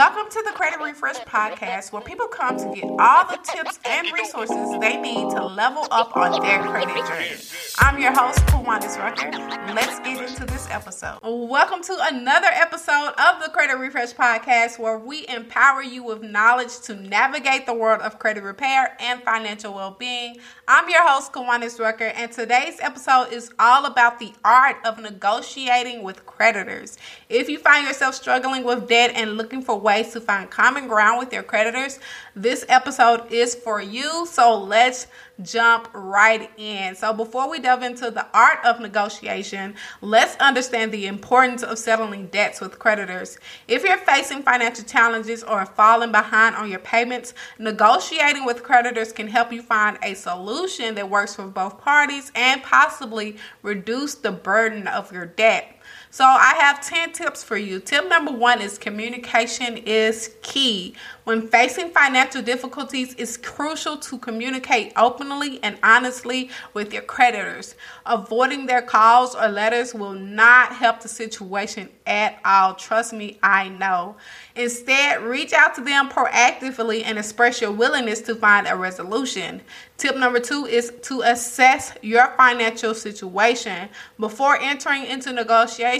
[0.00, 4.06] Welcome to the Credit Refresh Podcast, where people come to get all the tips and
[4.12, 7.34] resources they need to level up on their credit journey.
[7.80, 9.28] I'm your host, Kiwanis Rucker.
[9.74, 11.18] Let's get into this episode.
[11.24, 16.78] Welcome to another episode of the Credit Refresh Podcast, where we empower you with knowledge
[16.82, 20.36] to navigate the world of credit repair and financial well being.
[20.68, 26.04] I'm your host, Kiwanis Rucker, and today's episode is all about the art of negotiating
[26.04, 26.98] with creditors.
[27.28, 31.18] If you find yourself struggling with debt and looking for ways to find common ground
[31.18, 31.98] with your creditors,
[32.36, 34.26] this episode is for you.
[34.26, 35.06] So let's
[35.42, 36.94] jump right in.
[36.94, 42.26] So, before we delve into the art of negotiation, let's understand the importance of settling
[42.26, 43.38] debts with creditors.
[43.68, 49.28] If you're facing financial challenges or falling behind on your payments, negotiating with creditors can
[49.28, 54.86] help you find a solution that works for both parties and possibly reduce the burden
[54.86, 55.76] of your debt.
[56.12, 57.78] So I have 10 tips for you.
[57.78, 60.96] Tip number one is communication is key.
[61.22, 67.76] When facing financial difficulties, it's crucial to communicate openly and honestly with your creditors.
[68.06, 72.74] Avoiding their calls or letters will not help the situation at all.
[72.74, 74.16] Trust me, I know.
[74.56, 79.60] Instead, reach out to them proactively and express your willingness to find a resolution.
[79.96, 83.88] Tip number two is to assess your financial situation.
[84.18, 85.99] Before entering into negotiations,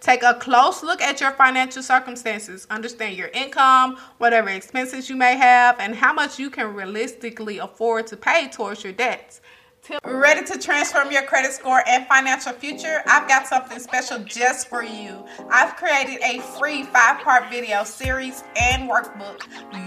[0.00, 2.66] take a close look at your financial circumstances.
[2.70, 8.06] Understand your income, whatever expenses you may have, and how much you can realistically afford
[8.08, 9.40] to pay towards your debts.
[10.04, 13.02] Ready to transform your credit score and financial future?
[13.06, 15.24] I've got something special just for you.
[15.50, 19.42] I've created a free five part video series and workbook,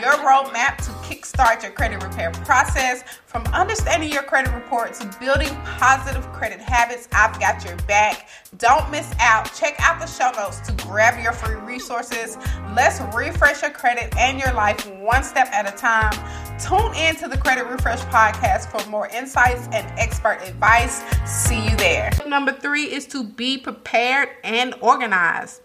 [0.00, 3.02] Your Roadmap to Kickstart Your Credit Repair Process.
[3.26, 8.28] From understanding your credit report to building positive credit habits, I've got your back.
[8.56, 9.52] Don't miss out.
[9.54, 12.38] Check out the show notes to grab your free resources.
[12.74, 16.12] Let's refresh your credit and your life one step at a time.
[16.58, 21.04] Tune in to the Credit Refresh podcast for more insights and expert advice.
[21.24, 22.10] See you there.
[22.26, 25.60] Number three is to be prepared and organized.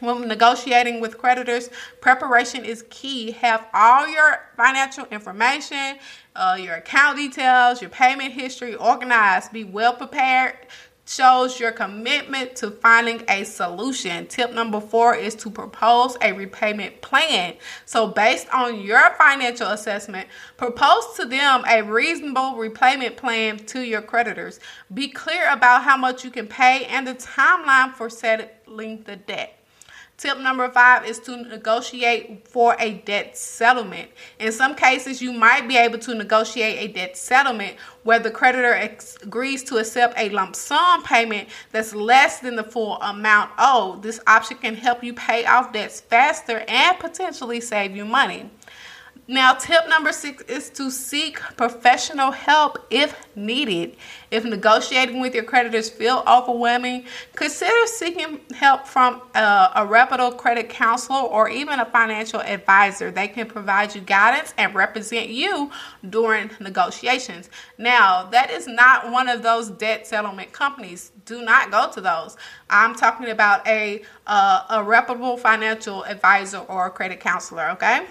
[0.00, 1.68] When negotiating with creditors,
[2.00, 3.32] preparation is key.
[3.32, 5.98] Have all your financial information,
[6.34, 9.52] uh, your account details, your payment history organized.
[9.52, 10.56] Be well prepared
[11.04, 14.26] shows your commitment to finding a solution.
[14.26, 17.54] Tip number four is to propose a repayment plan.
[17.84, 24.02] So, based on your financial assessment, propose to them a reasonable repayment plan to your
[24.02, 24.60] creditors.
[24.92, 29.61] Be clear about how much you can pay and the timeline for settling the debt.
[30.18, 34.08] Tip number five is to negotiate for a debt settlement.
[34.38, 38.72] In some cases, you might be able to negotiate a debt settlement where the creditor
[38.72, 44.02] ex- agrees to accept a lump sum payment that's less than the full amount owed.
[44.02, 48.48] This option can help you pay off debts faster and potentially save you money.
[49.28, 53.96] Now, tip number six is to seek professional help if needed.
[54.32, 57.04] If negotiating with your creditors feel overwhelming,
[57.36, 63.12] consider seeking help from a, a reputable credit counselor or even a financial advisor.
[63.12, 65.70] They can provide you guidance and represent you
[66.10, 67.48] during negotiations.
[67.78, 71.12] Now, that is not one of those debt settlement companies.
[71.26, 72.36] Do not go to those.
[72.68, 77.70] I'm talking about a uh, a reputable financial advisor or credit counselor.
[77.70, 78.04] Okay.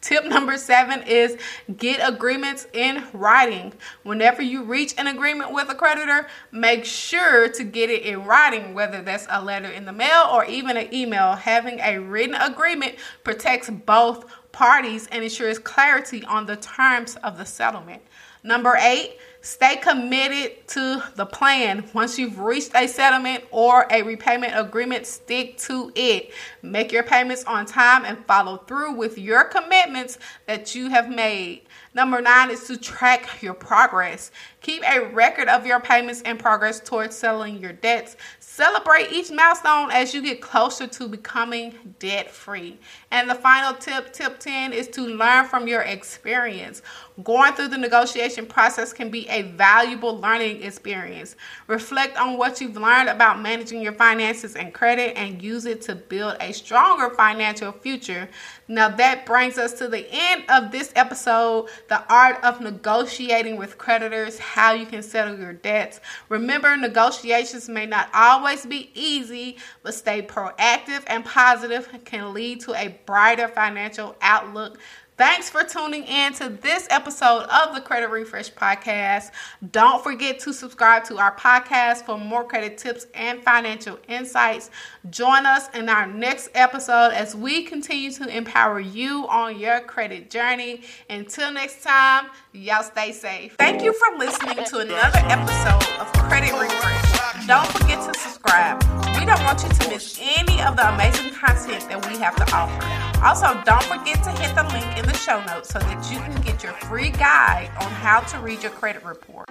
[0.00, 1.36] Tip number seven is
[1.76, 3.74] get agreements in writing.
[4.02, 8.72] Whenever you reach an agreement with a creditor, make sure to get it in writing,
[8.72, 11.34] whether that's a letter in the mail or even an email.
[11.34, 17.44] Having a written agreement protects both parties and ensures clarity on the terms of the
[17.44, 18.02] settlement.
[18.42, 21.88] Number eight, Stay committed to the plan.
[21.94, 26.30] Once you've reached a settlement or a repayment agreement, stick to it.
[26.60, 31.62] Make your payments on time and follow through with your commitments that you have made.
[31.92, 34.30] Number nine is to track your progress.
[34.60, 38.16] Keep a record of your payments and progress towards settling your debts.
[38.38, 42.78] Celebrate each milestone as you get closer to becoming debt free.
[43.10, 46.82] And the final tip, tip 10, is to learn from your experience.
[47.24, 51.36] Going through the negotiation process can be a valuable learning experience.
[51.66, 55.94] Reflect on what you've learned about managing your finances and credit and use it to
[55.94, 58.28] build a stronger financial future.
[58.68, 63.76] Now, that brings us to the end of this episode the art of negotiating with
[63.76, 66.00] creditors, how you can settle your debts.
[66.28, 72.74] Remember, negotiations may not always be easy, but stay proactive and positive can lead to
[72.74, 74.78] a brighter financial outlook
[75.20, 79.32] Thanks for tuning in to this episode of the Credit Refresh Podcast.
[79.70, 84.70] Don't forget to subscribe to our podcast for more credit tips and financial insights.
[85.10, 90.30] Join us in our next episode as we continue to empower you on your credit
[90.30, 90.84] journey.
[91.10, 93.56] Until next time, y'all stay safe.
[93.58, 97.46] Thank you for listening to another episode of Credit Refresh.
[97.46, 99.09] Don't forget to subscribe.
[99.30, 103.24] Don't want you to miss any of the amazing content that we have to offer.
[103.24, 106.42] Also, don't forget to hit the link in the show notes so that you can
[106.42, 109.48] get your free guide on how to read your credit report.